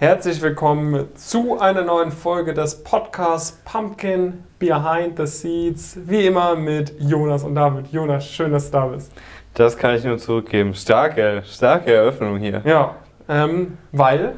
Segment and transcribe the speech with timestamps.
[0.00, 5.98] Herzlich willkommen zu einer neuen Folge des Podcasts Pumpkin Behind the Seeds.
[6.06, 7.88] Wie immer mit Jonas und David.
[7.88, 9.12] Jonas, schön, dass du da bist.
[9.52, 10.72] Das kann ich nur zurückgeben.
[10.72, 12.62] Starke, starke Eröffnung hier.
[12.64, 12.94] Ja,
[13.28, 14.36] ähm, weil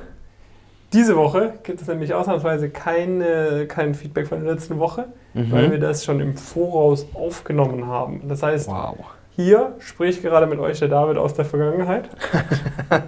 [0.93, 5.53] diese Woche gibt es nämlich ausnahmsweise keine, kein Feedback von der letzten Woche, Mhm.
[5.53, 8.23] weil wir das schon im Voraus aufgenommen haben.
[8.29, 8.97] Das heißt, Wow.
[9.37, 12.09] Hier spricht gerade mit euch der David aus der Vergangenheit.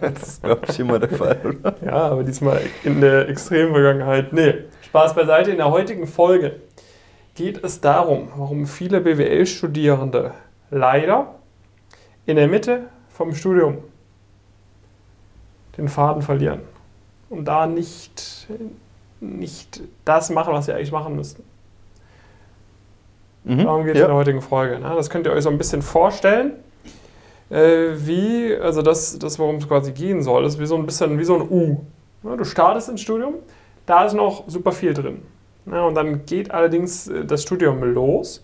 [0.01, 1.75] Das ist, glaube ich, immer der Fall, oder?
[1.85, 4.33] Ja, aber diesmal in der extremen Vergangenheit.
[4.33, 5.51] Nee, Spaß beiseite.
[5.51, 6.61] In der heutigen Folge
[7.35, 10.33] geht es darum, warum viele BWL-Studierende
[10.71, 11.35] leider
[12.25, 13.79] in der Mitte vom Studium
[15.77, 16.61] den Faden verlieren
[17.29, 18.47] und da nicht,
[19.21, 21.45] nicht das machen, was sie eigentlich machen müssten.
[23.45, 24.15] Darum geht es in der ja.
[24.15, 24.79] heutigen Folge.
[24.79, 24.93] Ne?
[24.97, 26.53] Das könnt ihr euch so ein bisschen vorstellen,
[27.51, 31.19] äh, wie, also das, das worum es quasi gehen soll, ist wie so ein bisschen
[31.19, 31.85] wie so ein U.
[32.23, 32.37] Ne?
[32.37, 33.35] Du startest ins Studium,
[33.85, 35.23] da ist noch super viel drin.
[35.67, 35.85] Ne?
[35.85, 38.43] Und dann geht allerdings äh, das Studium los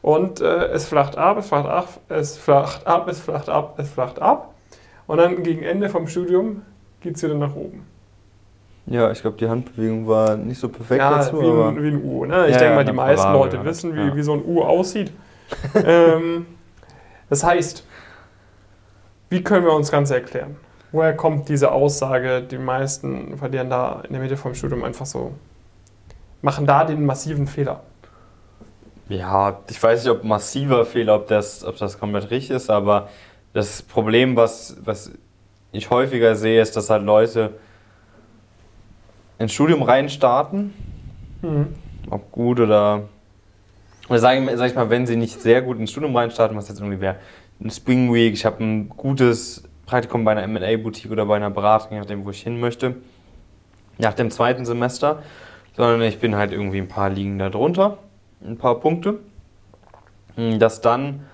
[0.00, 3.90] und äh, es flacht ab, es flacht ab, es flacht ab, es flacht ab, es
[3.90, 4.54] flacht ab.
[5.06, 6.62] Und dann gegen Ende vom Studium
[7.00, 7.86] geht es wieder nach oben.
[8.88, 11.88] Ja, ich glaube, die Handbewegung war nicht so perfekt Ja, dazu, wie aber ein, wie
[11.88, 12.24] ein U.
[12.24, 12.48] Ne?
[12.48, 14.14] Ich Ja, denke mal, die eine meisten Parabel Leute wissen, wie, ja.
[14.14, 15.12] wie so ein U aussieht.
[15.84, 16.46] ähm,
[17.30, 17.84] das heißt,
[19.30, 20.56] wie können wir uns das Ganze erklären?
[20.92, 25.34] Woher kommt diese Aussage, die meisten verlieren da in der Mitte vom Studium einfach so,
[26.42, 27.82] machen da den massiven Fehler?
[29.08, 33.08] ja, ich weiß nicht, ob massiver Fehler, ob das, ob das komplett richtig ist, aber
[33.52, 35.10] das Problem, was, was
[35.72, 37.54] ich häufiger sehe, ist, dass halt Leute
[39.38, 40.74] ins Studium reinstarten
[41.42, 41.68] Mhm.
[42.10, 43.02] ob gut oder.
[44.08, 46.68] Oder sag ich, sag ich mal, wenn sie nicht sehr gut ins Studium reinstarten, was
[46.68, 47.16] jetzt irgendwie wäre,
[47.60, 51.92] ein Spring Week, ich habe ein gutes Praktikum bei einer MA-Boutique oder bei einer Beratung,
[51.92, 52.96] je nachdem, wo ich hin möchte,
[53.98, 55.22] nach dem zweiten Semester,
[55.76, 57.98] sondern ich bin halt irgendwie ein paar Ligen da drunter,
[58.42, 59.18] ein paar Punkte,
[60.36, 61.26] dass dann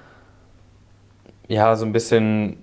[1.47, 2.57] ja so ein bisschen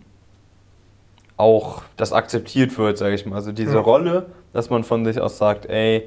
[1.38, 3.36] auch das akzeptiert wird, sage ich mal.
[3.38, 3.80] Also diese Ja.
[3.80, 6.04] Rolle, dass man von sich aus sagt, ey,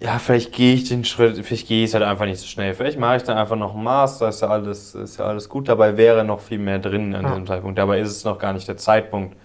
[0.00, 2.72] ja, vielleicht gehe ich den Schritt, vielleicht gehe ich halt einfach nicht so schnell.
[2.74, 5.68] Vielleicht mache ich dann einfach noch einen Master, ist ja alles, ist ja alles gut.
[5.68, 7.28] Dabei wäre noch viel mehr drin an Ja.
[7.30, 7.78] diesem Zeitpunkt.
[7.78, 9.36] Dabei ist es noch gar nicht der Zeitpunkt,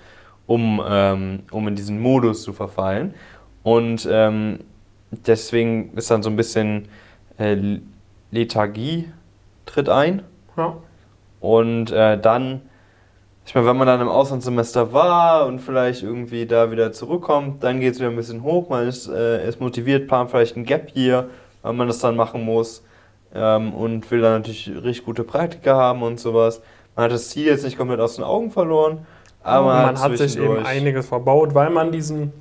[0.48, 3.14] um, ähm, um in diesen Modus zu verfallen.
[3.64, 4.60] Und ähm,
[5.12, 6.88] deswegen ist dann so ein bisschen
[7.38, 7.58] äh,
[8.32, 9.12] Lethargie
[9.66, 10.22] tritt ein.
[10.56, 10.78] Ja.
[11.42, 12.62] Und äh, dann,
[13.46, 17.80] ich meine, wenn man dann im Auslandssemester war und vielleicht irgendwie da wieder zurückkommt, dann
[17.80, 18.70] geht es wieder ein bisschen hoch.
[18.70, 21.30] Man ist, äh, ist motiviert, plant vielleicht ein Gap Year,
[21.62, 22.84] weil man das dann machen muss.
[23.34, 26.62] Ähm, und will dann natürlich richtig gute Praktika haben und sowas.
[26.96, 29.06] Man hat das Ziel jetzt nicht komplett aus den Augen verloren,
[29.44, 32.32] aber man, man, hat sich eben einiges verbaut, weil man diesen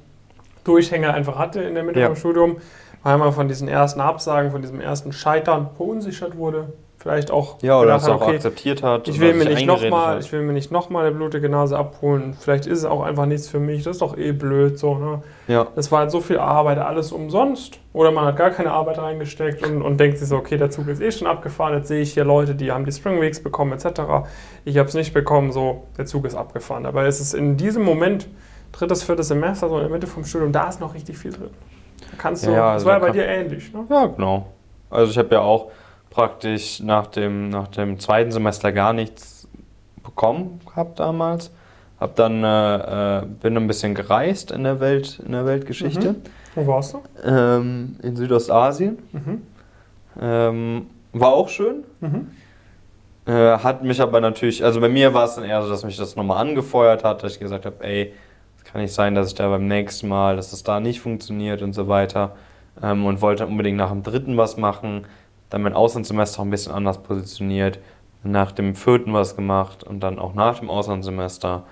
[0.63, 2.07] Durchhänger einfach hatte in der Mitte Ja.
[2.07, 2.57] vom Studium,
[3.03, 6.73] weil man von diesen ersten Absagen, von diesem ersten Scheitern verunsichert wurde.
[7.05, 9.07] Vielleicht auch Ja, oder das hat, auch okay, akzeptiert hat.
[9.09, 10.25] ich will, mir nicht noch mal, hat.
[10.25, 12.35] ich will mir nicht nochmal eine blutige Nase abholen.
[12.41, 13.83] Vielleicht ist es auch einfach nichts für mich.
[13.83, 14.79] Das ist doch eh blöd.
[14.79, 15.23] So, ne?
[15.47, 15.67] Ja.
[15.77, 17.79] Das war halt so viel Arbeit, alles umsonst.
[17.93, 20.89] Oder man hat gar keine Arbeit reingesteckt und, und denkt sich so, okay, der Zug
[20.89, 21.75] ist eh schon abgefahren.
[21.75, 24.01] Jetzt sehe ich hier Leute, die haben die Spring Weeks bekommen, etc.
[24.65, 26.87] Ich habe es nicht bekommen, so, der Zug ist abgefahren.
[26.87, 28.29] Aber es ist in diesem Moment,
[28.73, 31.51] drittes, viertes Semester, so in der Mitte vom Studium, da ist noch richtig viel drin.
[32.01, 33.75] Da kannst du, Ja, ja, das also war ja bei dir ähnlich.
[33.75, 33.85] Ne?
[33.91, 34.47] Ja, genau.
[34.89, 35.71] Also ich habe ja auch
[36.15, 39.49] praktisch nach dem, nach dem zweiten Semester gar nichts
[40.03, 41.51] bekommen gehabt damals.
[41.99, 46.13] Hab dann äh, äh, bin ein bisschen gereist in der Welt, in der Weltgeschichte.
[46.13, 46.23] Mhm.
[46.55, 47.03] Wo warst du?
[47.25, 48.99] Ähm, in Südostasien.
[49.13, 49.43] Mhm.
[50.21, 51.85] Ähm, war auch schön.
[52.01, 52.31] Mhm.
[53.27, 55.97] Äh, hat mich aber natürlich, also bei mir war es dann eher so, dass mich
[55.97, 58.13] das nochmal angefeuert hat, dass ich gesagt habe, ey,
[58.59, 61.63] es kann nicht sein, dass ich da beim nächsten Mal, dass es da nicht funktioniert
[61.63, 62.37] und so weiter.
[62.83, 65.07] Ähm, und wollte unbedingt nach dem dritten was machen,
[65.55, 67.79] dann mein Auslandssemester auch ein bisschen anders positioniert,
[68.25, 71.63] nach dem vierten was gemacht und dann auch nach dem Auslandssemester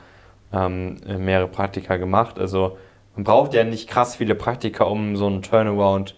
[0.53, 2.38] ähm, äh, mehrere Praktika gemacht.
[2.38, 2.78] Also
[3.16, 6.16] man braucht ja nicht krass viele Praktika, um so einen Turnaround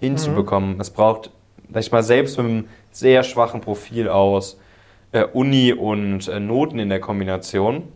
[0.00, 0.80] hinzubekommen.
[0.80, 1.30] Es braucht,
[1.70, 4.58] sag ich mal, selbst mit einem sehr schwachen Profil aus
[5.12, 7.88] äh, Uni und äh, Noten in der Kombination,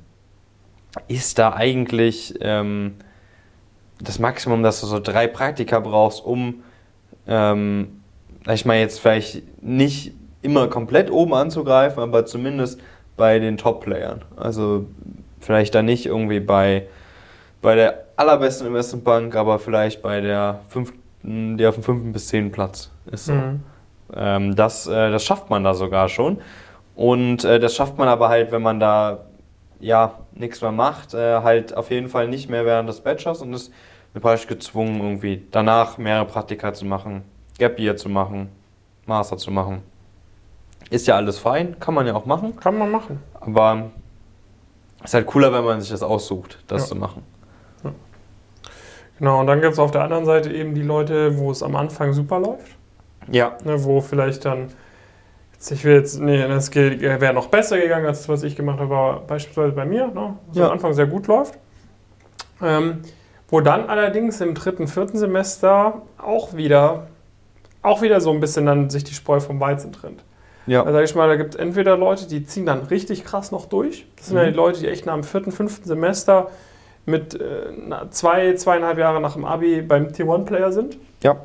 [1.08, 2.96] ist da eigentlich ähm,
[3.98, 6.62] das Maximum, dass du so drei Praktika brauchst, um,
[7.26, 7.95] ähm,
[8.54, 10.12] ich mal, jetzt vielleicht nicht
[10.42, 12.80] immer komplett oben anzugreifen, aber zumindest
[13.16, 14.22] bei den Top-Playern.
[14.36, 14.86] Also
[15.40, 16.86] vielleicht da nicht irgendwie bei,
[17.62, 22.52] bei der allerbesten Investmentbank, aber vielleicht bei der fünften, die auf dem fünften bis zehnten
[22.52, 23.26] Platz ist.
[23.26, 23.32] So.
[23.32, 23.60] Mhm.
[24.14, 26.38] Ähm, das, äh, das schafft man da sogar schon.
[26.94, 29.26] Und äh, das schafft man aber halt, wenn man da
[29.80, 33.50] ja nichts mehr macht, äh, halt auf jeden Fall nicht mehr während des Bachelors und
[34.12, 37.24] bin praktisch gezwungen, irgendwie danach mehrere Praktika zu machen,
[37.58, 38.50] Gap Year zu machen,
[39.06, 39.82] Master zu machen.
[40.90, 42.56] Ist ja alles fein, kann man ja auch machen.
[42.56, 43.20] Kann man machen.
[43.40, 43.90] Aber
[45.00, 46.88] es ist halt cooler, wenn man sich das aussucht, das Ja.
[46.88, 47.22] zu machen.
[49.18, 51.74] Genau, und dann gibt es auf der anderen Seite eben die Leute, wo es am
[51.74, 52.76] Anfang super läuft.
[53.32, 54.68] Ja, Ne, wo vielleicht dann,
[55.54, 58.54] jetzt, ich will jetzt, nee, das geht- wäre noch besser gegangen als das, was ich
[58.56, 60.66] gemacht habe, aber beispielsweise bei mir, ne, was Ja.
[60.66, 61.58] am Anfang sehr gut läuft.
[62.62, 63.00] Ähm,
[63.48, 67.06] wo dann allerdings im dritten, vierten Semester auch wieder,
[67.86, 70.22] auch wieder so ein bisschen dann sich die Spreu vom Weizen trennt.
[70.66, 73.52] ja, Da sage ich mal, da gibt es entweder Leute, die ziehen dann richtig krass
[73.52, 74.06] noch durch.
[74.16, 74.48] Das sind ja Mhm.
[74.48, 76.48] die Leute, die echt nach dem vierten, fünften Semester
[77.04, 77.70] mit äh,
[78.10, 80.98] zwei, zweieinhalb Jahre nach dem Abi beim Tier-One-Player sind.
[81.22, 81.36] ja,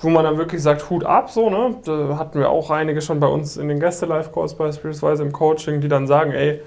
[0.00, 1.76] Wo man dann wirklich sagt, Hut ab, so, ne?
[1.84, 5.88] Da hatten wir auch einige schon bei uns in den Gäste-Live-Calls beispielsweise im Coaching, die
[5.88, 6.60] dann sagen, ey,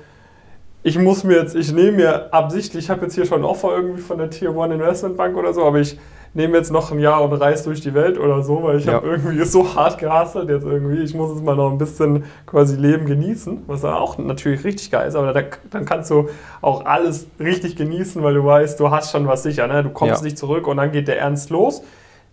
[0.82, 3.76] ich muss mir jetzt, ich nehme mir absichtlich, ich habe jetzt hier schon ein Offer
[3.76, 6.00] irgendwie von der Tier One Investment Bank oder so, aber ich
[6.38, 8.94] nehme jetzt noch ein Jahr und reise durch die Welt oder so, weil ich Ja.
[8.94, 11.02] habe irgendwie so hart gehasselt jetzt irgendwie.
[11.04, 14.90] Ich muss jetzt mal noch ein bisschen quasi Leben genießen, was dann auch natürlich richtig
[14.92, 15.42] geil ist, aber da,
[15.72, 16.30] dann kannst du
[16.62, 19.84] auch alles richtig genießen, weil du weißt, du hast schon was sicher, ne?
[19.84, 20.24] Du kommst Ja.
[20.24, 21.82] nicht zurück und dann geht der Ernst los.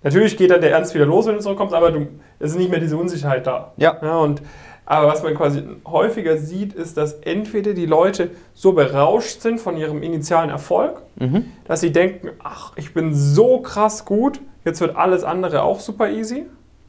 [0.02, 2.06] Natürlich geht dann der Ernst wieder los, wenn du zurückkommst, aber du,
[2.38, 3.72] es ist nicht mehr diese Unsicherheit da.
[3.78, 4.42] ja, Ja, und,
[4.86, 9.76] aber was man quasi häufiger sieht, ist, dass entweder die Leute so berauscht sind von
[9.76, 11.46] ihrem initialen Erfolg, mhm.
[11.66, 16.10] dass sie denken, ach, ich bin so krass gut, jetzt wird alles andere auch super
[16.10, 16.46] easy.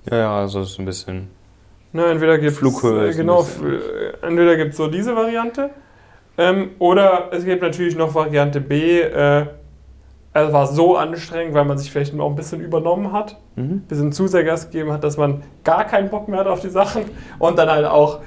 [0.09, 1.29] ja, ja, also es ist ein bisschen,
[1.95, 3.47] Ne, entweder gibt Flughöhe ist ein genau,
[4.21, 5.69] entweder gibt es so diese Variante,
[6.37, 9.45] ähm, oder es gibt natürlich noch Variante B, äh,
[10.43, 13.63] es war so anstrengend, weil man sich vielleicht auch ein bisschen übernommen hat, mhm.
[13.63, 16.59] ein bisschen zu sehr Gas gegeben hat, dass man gar keinen Bock mehr hat auf
[16.59, 17.05] die Sachen
[17.39, 18.19] und dann halt auch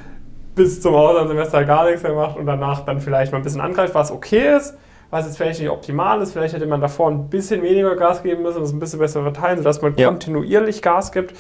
[0.55, 3.95] bis zum Auslandssemester gar nichts mehr macht und danach dann vielleicht mal ein bisschen angreift,
[3.95, 4.77] was okay ist,
[5.11, 6.33] was jetzt vielleicht nicht optimal ist.
[6.33, 9.59] Vielleicht hätte man davor ein bisschen weniger Gas geben müssen, das ein bisschen besser verteilen,
[9.59, 10.09] sodass man Ja.
[10.09, 11.35] kontinuierlich Gas gibt.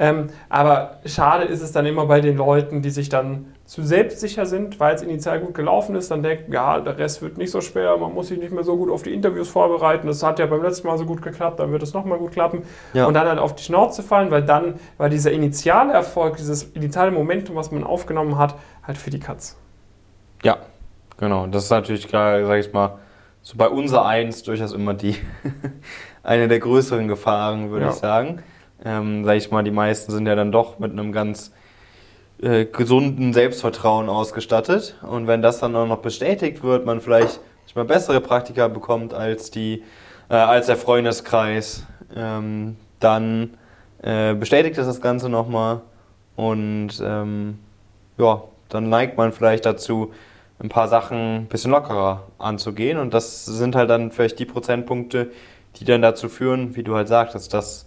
[0.00, 4.46] Ähm, aber schade ist es dann immer bei den Leuten, die sich dann zu selbstsicher
[4.46, 7.60] sind, weil es initial gut gelaufen ist, dann denken, ja, der Rest wird nicht so
[7.60, 10.46] schwer, man muss sich nicht mehr so gut auf die Interviews vorbereiten, das hat ja
[10.46, 12.62] beim letzten Mal so gut geklappt, dann wird es nochmal gut klappen.
[12.94, 13.04] Ja.
[13.04, 17.10] Und dann halt auf die Schnauze fallen, weil dann war dieser initiale Erfolg, dieses initiale
[17.10, 18.54] Momentum, was man aufgenommen hat,
[18.86, 19.58] halt für die Katz.
[20.42, 20.56] Ja,
[21.18, 21.46] genau.
[21.46, 22.98] Das ist natürlich gerade, sag ich mal,
[23.42, 25.14] so bei unser Eins durchaus immer die
[26.22, 27.90] eine der größeren Gefahren, würde Ja.
[27.90, 28.42] ich sagen.
[28.82, 31.52] Ähm, sag ich mal, die meisten sind ja dann doch mit einem ganz
[32.40, 34.96] äh, gesunden Selbstvertrauen ausgestattet.
[35.02, 37.40] Und wenn das dann auch noch bestätigt wird, man vielleicht
[37.74, 39.82] mal, bessere Praktika bekommt als die,
[40.28, 43.56] äh, als der Freundeskreis, ähm, dann
[44.02, 45.80] äh, bestätigt das das Ganze nochmal
[46.36, 47.58] und ähm,
[48.18, 50.12] ja, dann neigt man vielleicht dazu,
[50.60, 52.98] ein paar Sachen ein bisschen lockerer anzugehen.
[52.98, 55.30] Und das sind halt dann vielleicht die Prozentpunkte,
[55.76, 57.86] die dann dazu führen, wie du halt sagtest, dass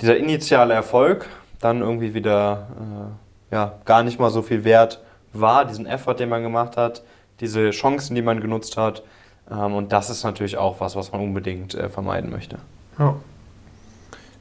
[0.00, 1.28] dieser initiale Erfolg
[1.60, 5.00] dann irgendwie wieder äh, ja, gar nicht mal so viel wert
[5.32, 7.02] war, diesen Effort, den man gemacht hat,
[7.40, 9.02] diese Chancen, die man genutzt hat.
[9.50, 12.58] Ähm, und das ist natürlich auch was, was man unbedingt äh, vermeiden möchte.
[12.98, 13.16] Ja.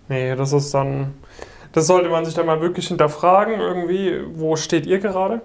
[0.07, 1.13] Nee, das ist dann.
[1.71, 5.41] Das sollte man sich dann mal wirklich hinterfragen, irgendwie, wo steht ihr gerade?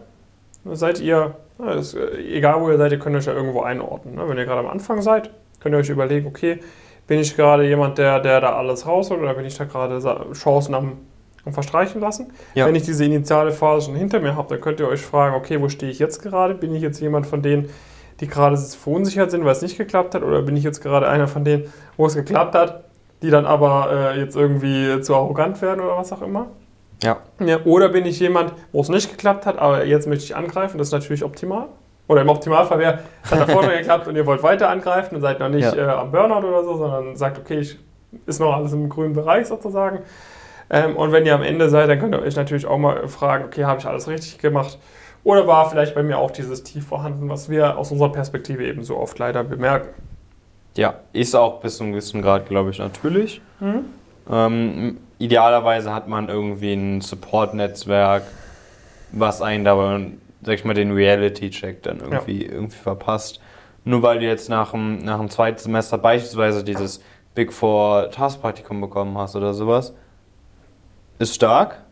[0.64, 1.36] Seid ihr,
[1.78, 4.14] ist, äh, egal wo ihr seid, ihr könnt euch ja irgendwo einordnen.
[4.14, 4.26] Ne?
[4.26, 5.30] Wenn ihr gerade am Anfang seid,
[5.60, 6.60] könnt ihr euch überlegen, okay,
[7.06, 10.00] bin ich gerade jemand, der, der da alles rausholt oder bin ich da gerade
[10.32, 10.96] Chancen am,
[11.46, 12.32] am Verstreichen lassen?
[12.54, 12.66] Ja.
[12.66, 15.60] Wenn ich diese initiale Phase schon hinter mir habe, dann könnt ihr euch fragen, okay,
[15.60, 16.54] wo stehe ich jetzt gerade?
[16.54, 17.68] Bin ich jetzt jemand von denen,
[18.20, 20.22] die gerade verunsichert sind, weil es nicht geklappt hat?
[20.22, 22.84] Oder bin ich jetzt gerade einer von denen, wo es geklappt hat,
[23.22, 26.46] die dann aber äh, jetzt irgendwie zu arrogant werden oder was auch immer?
[27.02, 27.18] Ja.
[27.40, 30.78] Ja, oder bin ich jemand, wo es nicht geklappt hat, aber jetzt möchte ich angreifen,
[30.78, 31.66] das ist natürlich optimal.
[32.06, 35.20] Oder im Optimalfall wäre, es hat davor schon geklappt und ihr wollt weiter angreifen und
[35.22, 35.74] seid noch nicht Ja.
[35.74, 37.78] äh, am Burnout oder so, sondern sagt, okay, ich,
[38.26, 40.00] ist noch alles im grünen Bereich sozusagen.
[40.70, 43.44] Ähm, und wenn ihr am Ende seid, dann könnt ihr euch natürlich auch mal fragen,
[43.44, 44.78] okay, habe ich alles richtig gemacht?
[45.24, 48.84] Oder war vielleicht bei mir auch dieses Tief vorhanden, was wir aus unserer Perspektive eben
[48.84, 49.88] so oft leider bemerken?
[50.76, 53.40] Ja, ist auch bis zu einem gewissen Grad, glaube ich, natürlich.
[53.60, 53.84] Mhm.
[54.30, 58.24] Ähm, idealerweise hat man irgendwie ein Support-Netzwerk,
[59.12, 60.08] was einen dabei,
[60.42, 63.40] sag ich mal, den Reality-Check dann irgendwie, irgendwie verpasst.
[63.84, 67.02] Nur weil du jetzt nach dem, nach dem zweiten Semester beispielsweise dieses
[67.34, 69.94] Big Four Taskpraktikum bekommen hast oder sowas,
[71.18, 71.82] ist stark.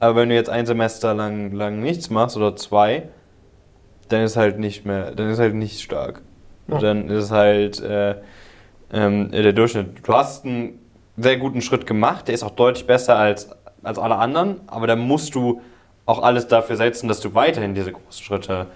[0.00, 3.08] Aber wenn du jetzt ein Semester lang, lang nichts machst oder zwei,
[4.08, 6.22] dann ist halt nicht mehr, dann ist halt nicht stark.
[6.68, 6.78] Ja.
[6.78, 8.16] Dann ist halt äh,
[8.92, 10.06] ähm, der Durchschnitt.
[10.06, 10.78] Du hast einen
[11.16, 13.50] sehr guten Schritt gemacht, der ist auch deutlich besser als,
[13.82, 15.60] als alle anderen, aber da musst du
[16.06, 18.66] auch alles dafür setzen, dass du weiterhin diese großen Schritte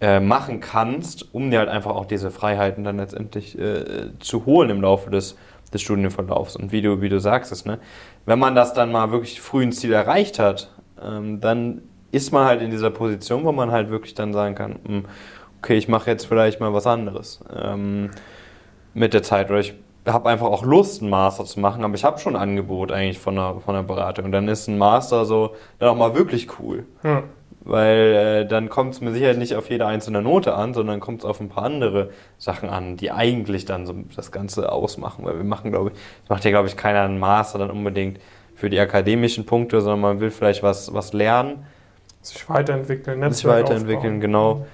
[0.00, 4.68] äh, machen kannst, um dir halt einfach auch diese Freiheiten dann letztendlich äh, zu holen
[4.68, 5.36] im Laufe des,
[5.72, 6.56] des Studienverlaufs.
[6.56, 7.78] Und wie du, wie du sagst es, ne?
[8.26, 10.70] Wenn man das dann mal wirklich früh ein Ziel erreicht hat,
[11.02, 14.78] ähm, dann ist man halt in dieser Position, wo man halt wirklich dann sagen kann,
[14.84, 15.04] hm,
[15.58, 18.10] okay, ich mache jetzt vielleicht mal was anderes ähm,
[18.94, 19.50] mit der Zeit.
[19.50, 19.74] Oder ich
[20.06, 23.18] habe einfach auch Lust, einen Master zu machen, aber ich habe schon ein Angebot eigentlich
[23.18, 24.26] von einer, von einer Beratung.
[24.26, 26.84] Und dann ist ein Master so dann auch mal wirklich cool.
[27.02, 27.24] Hm.
[27.66, 31.20] Weil äh, dann kommt es mir sicher nicht auf jede einzelne Note an, sondern kommt
[31.20, 35.24] es auf ein paar andere Sachen an, die eigentlich dann so das Ganze ausmachen.
[35.24, 38.20] Weil wir machen, glaube ich, das macht ja, glaube ich, keiner einen Master dann unbedingt
[38.54, 41.66] für die akademischen Punkte, sondern man will vielleicht was, was lernen.
[42.22, 44.20] Sich weiterentwickeln, Netzwerk Sich weiterentwickeln, aufbauen.
[44.20, 44.66] genau.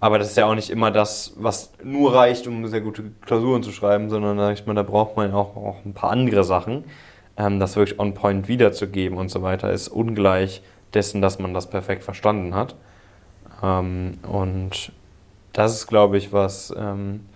[0.00, 3.62] Aber das ist ja auch nicht immer das, was nur reicht, um sehr gute Klausuren
[3.62, 6.84] zu schreiben, sondern da, braucht man auch, auch ein paar andere Sachen.
[7.36, 10.62] Ähm, das wirklich on point wiederzugeben und so weiter ist ungleich
[10.94, 12.74] dessen, dass man das perfekt verstanden hat.
[13.62, 14.92] Ähm, und
[15.52, 17.26] das ist, glaube ich, was, ähm,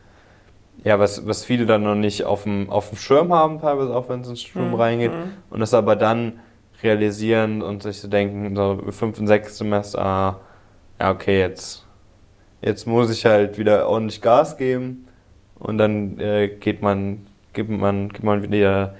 [0.84, 4.08] ja, was, was viele dann noch nicht auf dem, auf dem Schirm haben, teilweise auch
[4.08, 4.80] wenn es ins Studium mhm.
[4.80, 5.12] reingeht.
[5.12, 5.32] Mhm.
[5.50, 6.40] Und das aber dann
[6.82, 10.40] realisieren und sich so denken, so fünf und sechs Semester, ah,
[11.00, 11.88] ja, okay, jetzt
[12.60, 15.06] Jetzt muss ich halt wieder ordentlich Gas geben
[15.60, 18.96] und dann äh, geht man, gibt man, gibt man wieder,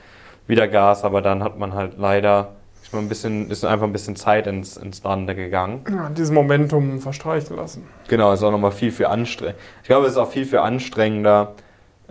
[0.47, 2.55] wieder Gas, aber dann hat man halt leider
[2.89, 5.85] ist, man ein bisschen, ist einfach ein bisschen Zeit ins, ins Lande gegangen.
[5.91, 7.87] Ja, dieses Momentum verstreichen lassen.
[8.09, 9.61] Genau, ist auch nochmal viel, viel anstrengender.
[9.83, 11.53] Ich glaube, es ist auch viel, viel anstrengender,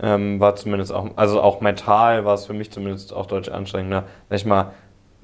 [0.00, 4.04] ähm, war zumindest auch, also auch mental war es für mich zumindest auch deutlich anstrengender,
[4.30, 4.72] sag ich mal,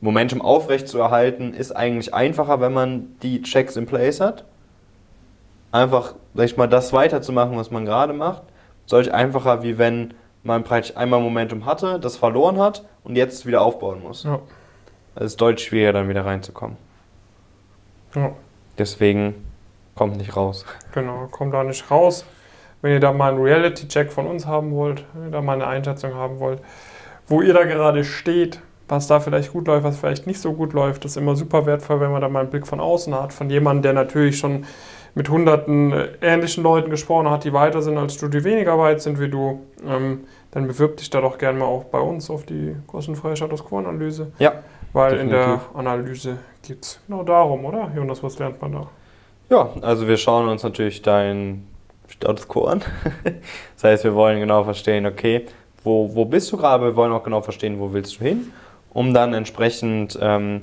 [0.01, 4.45] Momentum aufrecht zu erhalten, ist eigentlich einfacher, wenn man die Checks in place hat
[5.71, 8.43] einfach, sag ich mal, das weiterzumachen, was man gerade macht,
[8.87, 13.63] solch einfacher, wie wenn man praktisch einmal Momentum hatte, das verloren hat und jetzt wieder
[13.63, 14.25] aufbauen muss.
[14.25, 14.41] Ja.
[15.17, 16.77] Es ist deutlich schwieriger, dann wieder reinzukommen.
[18.15, 18.33] Ja.
[18.79, 19.35] Deswegen
[19.95, 20.65] kommt nicht raus.
[20.93, 22.25] Genau, kommt da nicht raus.
[22.83, 25.67] Wenn ihr da mal einen Reality-Check von uns haben wollt, wenn ihr da mal eine
[25.67, 26.61] Einschätzung haben wollt,
[27.29, 30.73] wo ihr da gerade steht, was da vielleicht gut läuft, was vielleicht nicht so gut
[30.75, 33.49] läuft, ist immer super wertvoll, wenn man da mal einen Blick von außen hat, von
[33.49, 34.67] jemandem, der natürlich schon
[35.15, 39.01] mit hunderten äh, ähnlichen Leuten gesprochen hat, die weiter sind als du, die weniger weit
[39.01, 42.45] sind wie du, ähm, dann bewirb dich da doch gerne mal auch bei uns auf
[42.45, 44.33] die kostenfreie Status Quo-Analyse.
[44.39, 44.53] Ja.
[44.95, 45.37] Weil definitiv.
[45.37, 47.91] in der Analyse geht es genau darum, oder?
[47.95, 48.87] Jonas, was lernt man da?
[49.51, 51.67] Ja, also wir schauen uns natürlich dein
[52.07, 52.81] Status Quo an.
[53.75, 55.47] das heißt, wir wollen genau verstehen, okay,
[55.83, 56.85] wo, wo bist du gerade?
[56.85, 58.53] Wir wollen auch genau verstehen, wo willst du hin,
[58.91, 60.61] um dann entsprechend ähm,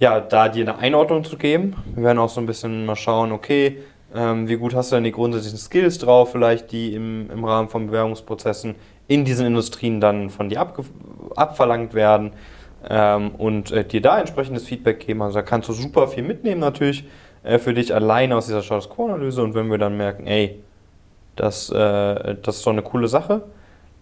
[0.00, 1.76] ja, da dir eine Einordnung zu geben.
[1.94, 3.82] Wir werden auch so ein bisschen mal schauen, okay,
[4.14, 7.68] ähm, wie gut hast du denn die grundsätzlichen Skills drauf, vielleicht die im, im Rahmen
[7.68, 8.74] von Bewerbungsprozessen
[9.06, 10.66] in diesen Industrien dann von dir
[11.36, 12.32] abverlangt werden
[12.88, 15.22] ähm, und äh, dir da entsprechendes Feedback geben.
[15.22, 17.04] Also da kannst du super viel mitnehmen natürlich
[17.42, 20.60] äh, für dich alleine aus dieser Status Quo-Analyse und wenn wir dann merken, ey,
[21.36, 23.42] das, äh, das ist doch eine coole Sache,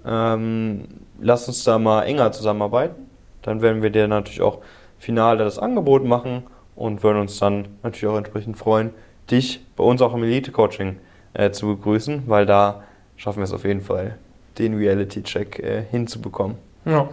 [0.07, 0.85] ähm,
[1.21, 3.07] lass uns da mal enger zusammenarbeiten,
[3.43, 4.59] dann werden wir dir natürlich auch
[4.99, 6.45] final das Angebot machen
[6.77, 8.91] und würden uns dann natürlich auch entsprechend freuen,
[9.31, 10.99] dich bei uns auch im Elite-Coaching
[11.35, 12.85] äh, zu begrüßen, weil da
[13.17, 14.19] schaffen wir es auf jeden Fall,
[14.59, 16.57] den Reality-Check äh, hinzubekommen.
[16.85, 17.09] Ja.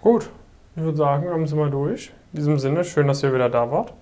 [0.00, 0.30] Gut,
[0.76, 2.12] ich würde sagen, haben Sie mal durch.
[2.32, 3.94] In diesem Sinne, schön, dass ihr wieder da wart.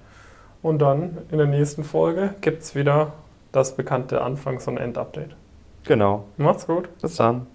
[0.60, 3.12] Und dann in der nächsten Folge gibt es wieder
[3.52, 5.36] das bekannte Anfangs- und Endupdate.
[5.84, 6.24] Genau.
[6.36, 6.88] Macht's gut.
[7.00, 7.46] Bis dann.